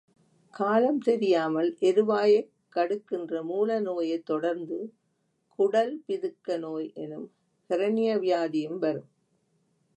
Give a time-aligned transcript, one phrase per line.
[0.53, 4.93] காலம் தெரியாமல் எருவாயைக் கடுக்கின்ற மூல நோயைத் தொடர்ந்து,
[5.59, 7.31] குடள் பிதுக்க நோய் எனும்
[7.69, 9.09] ஹெரண்யா வியாதியும் வரும்.